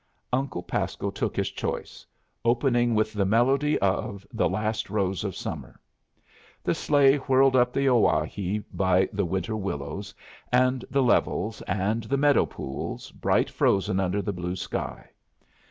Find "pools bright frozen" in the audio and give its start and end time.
12.47-13.99